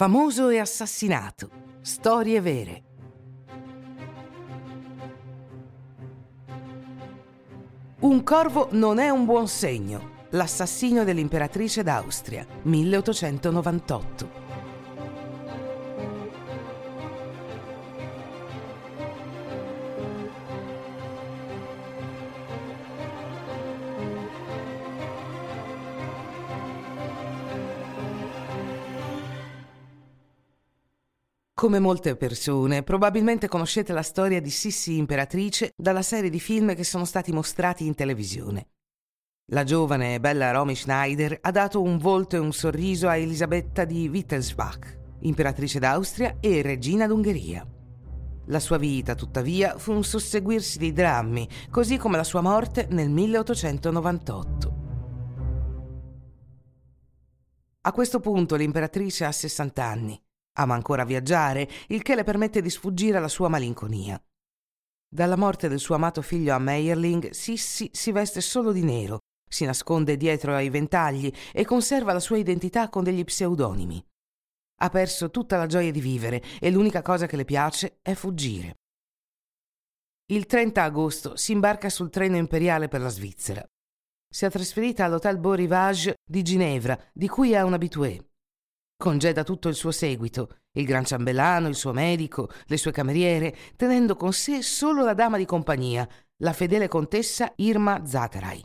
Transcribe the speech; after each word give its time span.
Famoso 0.00 0.48
e 0.48 0.58
assassinato. 0.58 1.50
Storie 1.82 2.40
vere. 2.40 2.82
Un 8.00 8.22
corvo 8.22 8.68
non 8.70 8.98
è 8.98 9.10
un 9.10 9.26
buon 9.26 9.46
segno. 9.46 10.24
L'assassinio 10.30 11.04
dell'imperatrice 11.04 11.82
d'Austria, 11.82 12.46
1898. 12.62 14.49
Come 31.60 31.78
molte 31.78 32.16
persone, 32.16 32.82
probabilmente 32.82 33.46
conoscete 33.46 33.92
la 33.92 34.00
storia 34.00 34.40
di 34.40 34.48
Sissi 34.48 34.96
Imperatrice 34.96 35.74
dalla 35.76 36.00
serie 36.00 36.30
di 36.30 36.40
film 36.40 36.74
che 36.74 36.84
sono 36.84 37.04
stati 37.04 37.32
mostrati 37.32 37.84
in 37.84 37.94
televisione. 37.94 38.68
La 39.52 39.64
giovane 39.64 40.14
e 40.14 40.20
bella 40.20 40.52
Romy 40.52 40.74
Schneider 40.74 41.36
ha 41.38 41.50
dato 41.50 41.82
un 41.82 41.98
volto 41.98 42.36
e 42.36 42.38
un 42.38 42.54
sorriso 42.54 43.08
a 43.08 43.16
Elisabetta 43.16 43.84
di 43.84 44.08
Wittelsbach, 44.08 45.18
imperatrice 45.20 45.78
d'Austria 45.78 46.38
e 46.40 46.62
regina 46.62 47.06
d'Ungheria. 47.06 47.62
La 48.46 48.58
sua 48.58 48.78
vita, 48.78 49.14
tuttavia, 49.14 49.76
fu 49.76 49.92
un 49.92 50.02
susseguirsi 50.02 50.78
di 50.78 50.94
drammi, 50.94 51.46
così 51.70 51.98
come 51.98 52.16
la 52.16 52.24
sua 52.24 52.40
morte 52.40 52.86
nel 52.88 53.10
1898. 53.10 54.74
A 57.82 57.92
questo 57.92 58.18
punto 58.18 58.56
l'imperatrice 58.56 59.26
ha 59.26 59.32
60 59.32 59.84
anni 59.84 60.22
Ama 60.58 60.74
ancora 60.74 61.04
viaggiare, 61.04 61.68
il 61.88 62.02
che 62.02 62.14
le 62.14 62.24
permette 62.24 62.60
di 62.60 62.70
sfuggire 62.70 63.18
alla 63.18 63.28
sua 63.28 63.48
malinconia. 63.48 64.22
Dalla 65.12 65.36
morte 65.36 65.68
del 65.68 65.80
suo 65.80 65.94
amato 65.94 66.22
figlio 66.22 66.54
a 66.54 66.58
Meyerling, 66.58 67.30
Sissi 67.30 67.90
si 67.92 68.12
veste 68.12 68.40
solo 68.40 68.72
di 68.72 68.82
nero, 68.82 69.18
si 69.48 69.64
nasconde 69.64 70.16
dietro 70.16 70.54
ai 70.54 70.70
ventagli 70.70 71.32
e 71.52 71.64
conserva 71.64 72.12
la 72.12 72.20
sua 72.20 72.38
identità 72.38 72.88
con 72.88 73.02
degli 73.02 73.24
pseudonimi. 73.24 74.04
Ha 74.82 74.88
perso 74.88 75.30
tutta 75.30 75.56
la 75.56 75.66
gioia 75.66 75.90
di 75.90 76.00
vivere 76.00 76.42
e 76.60 76.70
l'unica 76.70 77.02
cosa 77.02 77.26
che 77.26 77.36
le 77.36 77.44
piace 77.44 77.98
è 78.00 78.14
fuggire. 78.14 78.76
Il 80.30 80.46
30 80.46 80.82
agosto 80.84 81.36
si 81.36 81.50
imbarca 81.50 81.88
sul 81.88 82.08
treno 82.08 82.36
imperiale 82.36 82.86
per 82.86 83.00
la 83.00 83.08
Svizzera. 83.08 83.66
Si 84.32 84.44
è 84.44 84.50
trasferita 84.50 85.04
all'Hotel 85.04 85.38
Beau 85.38 85.54
Rivage 85.54 86.14
di 86.24 86.42
Ginevra, 86.42 86.96
di 87.12 87.26
cui 87.26 87.50
è 87.50 87.60
un 87.62 87.72
habitué. 87.72 88.29
Congeda 89.00 89.44
tutto 89.44 89.68
il 89.68 89.74
suo 89.74 89.92
seguito, 89.92 90.58
il 90.72 90.84
gran 90.84 91.06
ciambellano, 91.06 91.68
il 91.68 91.74
suo 91.74 91.94
medico, 91.94 92.50
le 92.66 92.76
sue 92.76 92.92
cameriere, 92.92 93.56
tenendo 93.74 94.14
con 94.14 94.34
sé 94.34 94.60
solo 94.60 95.02
la 95.02 95.14
dama 95.14 95.38
di 95.38 95.46
compagnia, 95.46 96.06
la 96.42 96.52
fedele 96.52 96.86
contessa 96.86 97.50
Irma 97.56 98.04
Zaterai. 98.04 98.62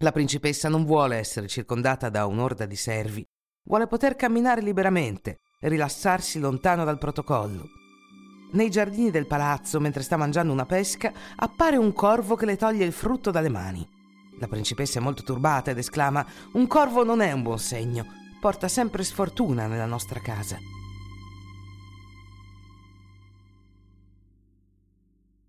La 0.00 0.10
principessa 0.10 0.68
non 0.68 0.84
vuole 0.84 1.18
essere 1.18 1.46
circondata 1.46 2.08
da 2.08 2.26
un'orda 2.26 2.66
di 2.66 2.74
servi, 2.74 3.24
vuole 3.62 3.86
poter 3.86 4.16
camminare 4.16 4.60
liberamente, 4.60 5.38
rilassarsi 5.60 6.40
lontano 6.40 6.82
dal 6.82 6.98
protocollo. 6.98 7.66
Nei 8.54 8.70
giardini 8.70 9.12
del 9.12 9.28
palazzo, 9.28 9.78
mentre 9.78 10.02
sta 10.02 10.16
mangiando 10.16 10.52
una 10.52 10.66
pesca, 10.66 11.12
appare 11.36 11.76
un 11.76 11.92
corvo 11.92 12.34
che 12.34 12.44
le 12.44 12.56
toglie 12.56 12.84
il 12.84 12.92
frutto 12.92 13.30
dalle 13.30 13.48
mani. 13.48 13.88
La 14.40 14.48
principessa 14.48 14.98
è 14.98 15.02
molto 15.02 15.22
turbata 15.22 15.70
ed 15.70 15.78
esclama: 15.78 16.26
Un 16.54 16.66
corvo 16.66 17.04
non 17.04 17.20
è 17.20 17.30
un 17.30 17.42
buon 17.42 17.60
segno 17.60 18.20
porta 18.42 18.66
sempre 18.66 19.04
sfortuna 19.04 19.68
nella 19.68 19.86
nostra 19.86 20.18
casa. 20.18 20.58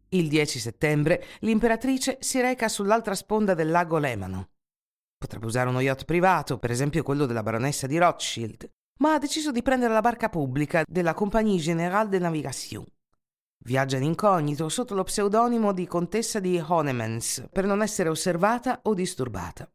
Il 0.09 0.27
10 0.27 0.59
settembre 0.59 1.23
l'imperatrice 1.39 2.20
si 2.20 2.39
reca 2.39 2.70
sull'altra 2.70 3.15
sponda 3.15 3.55
del 3.55 3.71
lago 3.71 3.98
Lemano. 3.98 4.49
Potrebbe 5.17 5.48
usare 5.48 5.70
uno 5.70 5.80
yacht 5.80 6.05
privato, 6.05 6.59
per 6.59 6.70
esempio 6.70 7.02
quello 7.02 7.26
della 7.26 7.42
baronessa 7.42 7.87
di 7.87 7.98
Rothschild, 7.98 8.70
ma 8.99 9.15
ha 9.15 9.17
deciso 9.17 9.52
di 9.52 9.64
prendere 9.64 9.92
la 9.92 10.02
barca 10.02 10.30
pubblica 10.30 10.83
della 10.87 11.15
Compagnie 11.15 11.58
Générale 11.58 12.09
de 12.09 12.20
Navigation. 12.20 12.86
Viaggia 13.65 13.98
in 13.98 14.03
incognito 14.03 14.70
sotto 14.70 14.93
lo 14.93 15.02
pseudonimo 15.02 15.73
di 15.73 15.87
contessa 15.87 16.39
di 16.39 16.64
Honemans 16.64 17.48
per 17.52 17.65
non 17.65 17.82
essere 17.82 18.09
osservata 18.09 18.82
o 18.83 18.93
disturbata. 18.93 19.67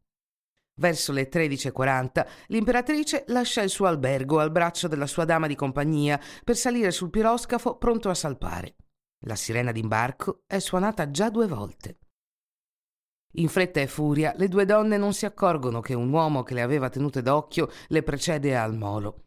Verso 0.79 1.11
le 1.11 1.29
13.40 1.29 2.25
l'imperatrice 2.47 3.25
lascia 3.27 3.61
il 3.61 3.69
suo 3.69 3.85
albergo 3.85 4.39
al 4.39 4.49
braccio 4.49 4.87
della 4.87 5.07
sua 5.07 5.25
dama 5.25 5.45
di 5.45 5.55
compagnia 5.55 6.19
per 6.43 6.55
salire 6.55 6.91
sul 6.91 7.09
piroscafo 7.09 7.75
pronto 7.75 8.09
a 8.09 8.13
salpare. 8.13 8.75
La 9.25 9.35
sirena 9.35 9.73
d'imbarco 9.73 10.43
è 10.47 10.59
suonata 10.59 11.11
già 11.11 11.29
due 11.29 11.47
volte. 11.47 11.97
In 13.33 13.49
fretta 13.49 13.81
e 13.81 13.87
furia 13.87 14.33
le 14.37 14.47
due 14.47 14.63
donne 14.65 14.95
non 14.95 15.13
si 15.13 15.25
accorgono 15.25 15.81
che 15.81 15.93
un 15.93 16.11
uomo 16.11 16.43
che 16.43 16.53
le 16.53 16.61
aveva 16.61 16.89
tenute 16.89 17.21
d'occhio 17.21 17.69
le 17.87 18.01
precede 18.01 18.55
al 18.55 18.75
molo. 18.75 19.25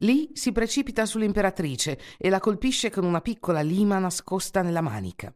Lì 0.00 0.30
si 0.34 0.50
precipita 0.50 1.06
sull'imperatrice 1.06 1.98
e 2.18 2.28
la 2.28 2.40
colpisce 2.40 2.90
con 2.90 3.04
una 3.04 3.20
piccola 3.20 3.60
lima 3.60 3.98
nascosta 3.98 4.62
nella 4.62 4.80
manica. 4.80 5.32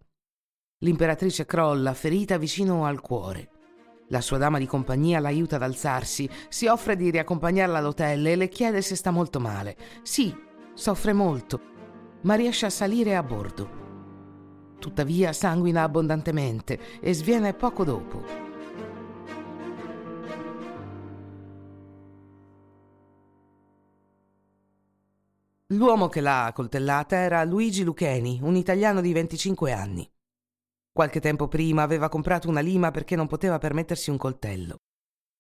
L'imperatrice 0.81 1.47
crolla 1.47 1.95
ferita 1.95 2.37
vicino 2.37 2.85
al 2.85 3.01
cuore. 3.01 3.56
La 4.09 4.21
sua 4.21 4.39
dama 4.39 4.59
di 4.59 4.67
compagnia 4.67 5.19
l'aiuta 5.19 5.57
ad 5.57 5.63
alzarsi, 5.63 6.29
si 6.49 6.67
offre 6.67 6.95
di 6.95 7.11
riaccompagnarla 7.11 7.79
all'hotel 7.79 8.27
e 8.27 8.37
le 8.37 8.49
chiede 8.49 8.81
se 8.81 8.95
sta 8.95 9.11
molto 9.11 9.41
male. 9.41 9.77
Sì, 10.03 10.35
soffre 10.75 11.13
molto, 11.13 11.61
ma 12.23 12.35
riesce 12.35 12.67
a 12.67 12.71
salire 12.71 13.17
a 13.17 13.23
bordo. 13.25 13.85
Tuttavia 14.79 15.33
sanguina 15.33 15.83
abbondantemente 15.83 17.01
e 17.01 17.13
sviene 17.15 17.55
poco 17.55 17.83
dopo. 17.83 18.45
L'uomo 25.71 26.09
che 26.09 26.21
l'ha 26.21 26.53
coltellata 26.55 27.17
era 27.17 27.43
Luigi 27.43 27.83
Lucheni, 27.83 28.39
un 28.41 28.55
italiano 28.55 29.01
di 29.01 29.13
25 29.13 29.73
anni. 29.73 30.09
Qualche 30.97 31.21
tempo 31.21 31.47
prima 31.47 31.83
aveva 31.83 32.09
comprato 32.09 32.49
una 32.49 32.61
lima 32.61 32.91
perché 32.91 33.17
non 33.17 33.27
poteva 33.27 33.59
permettersi 33.59 34.09
un 34.09 34.17
coltello. 34.17 34.79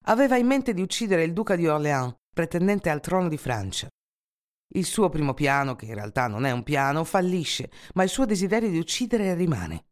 Aveva 0.05 0.37
in 0.37 0.47
mente 0.47 0.75
di 0.75 0.83
uccidere 0.83 1.25
il 1.25 1.33
duca 1.33 1.57
di 1.57 1.67
Orléans, 1.67 2.15
pretendente 2.31 2.91
al 2.91 3.01
trono 3.01 3.31
di 3.31 3.39
Francia. 3.39 3.89
Il 4.75 4.85
suo 4.85 5.09
primo 5.09 5.33
piano, 5.33 5.75
che 5.75 5.87
in 5.87 5.95
realtà 5.95 6.27
non 6.27 6.45
è 6.45 6.51
un 6.51 6.63
piano, 6.63 7.05
fallisce, 7.05 7.71
ma 7.95 8.03
il 8.03 8.11
suo 8.11 8.27
desiderio 8.27 8.69
di 8.69 8.79
uccidere 8.79 9.33
rimane. 9.33 9.87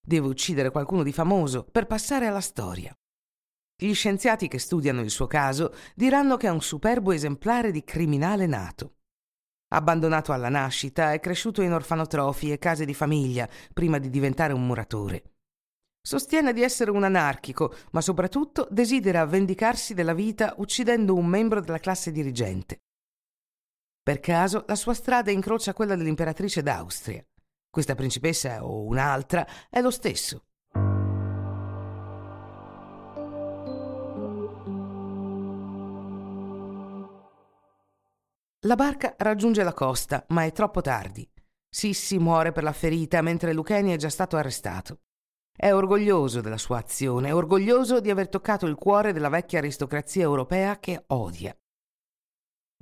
Deve 0.00 0.28
uccidere 0.28 0.70
qualcuno 0.70 1.02
di 1.02 1.12
famoso 1.12 1.64
per 1.64 1.86
passare 1.86 2.28
alla 2.28 2.40
storia. 2.40 2.94
Gli 3.82 3.92
scienziati 3.92 4.46
che 4.46 4.60
studiano 4.60 5.00
il 5.00 5.10
suo 5.10 5.26
caso 5.26 5.74
diranno 5.96 6.36
che 6.36 6.46
è 6.46 6.50
un 6.50 6.62
superbo 6.62 7.10
esemplare 7.10 7.72
di 7.72 7.82
criminale 7.82 8.46
nato. 8.46 8.99
Abbandonato 9.72 10.32
alla 10.32 10.48
nascita, 10.48 11.12
è 11.12 11.20
cresciuto 11.20 11.62
in 11.62 11.72
orfanotrofi 11.72 12.50
e 12.50 12.58
case 12.58 12.84
di 12.84 12.94
famiglia 12.94 13.48
prima 13.72 13.98
di 13.98 14.10
diventare 14.10 14.52
un 14.52 14.66
muratore. 14.66 15.34
Sostiene 16.02 16.52
di 16.52 16.62
essere 16.62 16.90
un 16.90 17.04
anarchico, 17.04 17.74
ma 17.92 18.00
soprattutto 18.00 18.66
desidera 18.70 19.24
vendicarsi 19.26 19.94
della 19.94 20.14
vita 20.14 20.54
uccidendo 20.56 21.14
un 21.14 21.26
membro 21.26 21.60
della 21.60 21.78
classe 21.78 22.10
dirigente. 22.10 22.78
Per 24.02 24.18
caso 24.18 24.64
la 24.66 24.74
sua 24.74 24.94
strada 24.94 25.30
incrocia 25.30 25.74
quella 25.74 25.94
dell'imperatrice 25.94 26.62
d'Austria. 26.62 27.24
Questa 27.70 27.94
principessa 27.94 28.64
o 28.64 28.84
un'altra 28.86 29.46
è 29.68 29.80
lo 29.80 29.90
stesso. 29.90 30.46
La 38.64 38.76
barca 38.76 39.14
raggiunge 39.16 39.62
la 39.62 39.72
costa, 39.72 40.26
ma 40.28 40.44
è 40.44 40.52
troppo 40.52 40.82
tardi. 40.82 41.26
Sissi 41.66 42.18
muore 42.18 42.52
per 42.52 42.62
la 42.62 42.74
ferita 42.74 43.22
mentre 43.22 43.54
Luccheni 43.54 43.92
è 43.92 43.96
già 43.96 44.10
stato 44.10 44.36
arrestato. 44.36 45.00
È 45.50 45.72
orgoglioso 45.72 46.42
della 46.42 46.58
sua 46.58 46.76
azione, 46.76 47.32
orgoglioso 47.32 48.00
di 48.00 48.10
aver 48.10 48.28
toccato 48.28 48.66
il 48.66 48.74
cuore 48.74 49.14
della 49.14 49.30
vecchia 49.30 49.60
aristocrazia 49.60 50.24
europea 50.24 50.78
che 50.78 51.04
odia. 51.06 51.56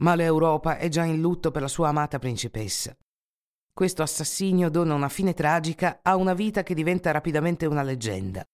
Ma 0.00 0.16
l'Europa 0.16 0.78
è 0.78 0.88
già 0.88 1.04
in 1.04 1.20
lutto 1.20 1.52
per 1.52 1.62
la 1.62 1.69
sua 1.69 1.88
amata 1.88 2.19
principessa. 2.19 2.96
Questo 3.72 4.02
assassinio 4.02 4.70
dona 4.70 4.94
una 4.94 5.08
fine 5.08 5.32
tragica 5.32 6.00
a 6.02 6.16
una 6.16 6.34
vita 6.34 6.64
che 6.64 6.74
diventa 6.74 7.12
rapidamente 7.12 7.66
una 7.66 7.82
leggenda. 7.84 8.44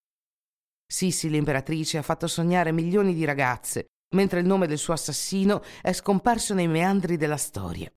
Sissi 0.86 1.30
l'imperatrice 1.30 1.96
ha 1.96 2.02
fatto 2.02 2.26
sognare 2.26 2.70
milioni 2.70 3.14
di 3.14 3.24
ragazze, 3.24 3.93
mentre 4.14 4.40
il 4.40 4.46
nome 4.46 4.66
del 4.66 4.78
suo 4.78 4.94
assassino 4.94 5.62
è 5.82 5.92
scomparso 5.92 6.54
nei 6.54 6.66
meandri 6.68 7.16
della 7.16 7.36
storia. 7.36 7.92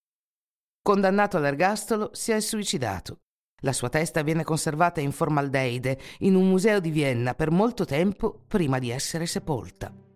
Condannato 0.81 1.37
all'ergastolo, 1.37 2.11
si 2.13 2.31
è 2.31 2.39
suicidato. 2.39 3.19
La 3.61 3.73
sua 3.73 3.89
testa 3.89 4.21
viene 4.21 4.43
conservata 4.43 5.01
in 5.01 5.11
formaldeide 5.11 5.99
in 6.19 6.35
un 6.35 6.47
museo 6.47 6.79
di 6.79 6.91
Vienna 6.91 7.33
per 7.33 7.49
molto 7.49 7.85
tempo 7.85 8.43
prima 8.47 8.77
di 8.77 8.91
essere 8.91 9.25
sepolta. 9.25 10.06